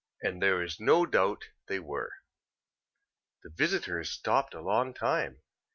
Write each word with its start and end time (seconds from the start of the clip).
As 0.23 0.33
there 0.39 0.63
is 0.63 0.79
no 0.79 1.05
doubt 1.05 1.49
they 1.67 1.77
were. 1.79 2.11
The 3.43 3.51
visitors 3.51 4.09
stopped 4.09 4.55
a 4.55 4.59
long 4.59 4.95
time. 4.95 5.43